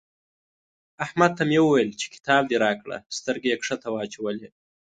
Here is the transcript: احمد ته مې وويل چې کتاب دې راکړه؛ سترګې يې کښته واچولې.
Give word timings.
احمد 1.05 1.31
ته 1.37 1.43
مې 1.49 1.59
وويل 1.61 1.89
چې 1.99 2.05
کتاب 2.15 2.41
دې 2.47 2.57
راکړه؛ 2.65 2.97
سترګې 3.17 3.47
يې 3.51 3.57
کښته 3.61 3.87
واچولې. 3.91 4.49